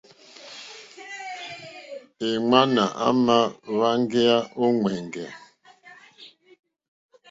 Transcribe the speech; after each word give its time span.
Èŋwánà 2.29 2.83
àmà 3.07 3.35
wáŋgéyà 3.77 4.37
ó 4.61 4.65
ŋwɛ̀ŋgɛ̀. 4.77 5.29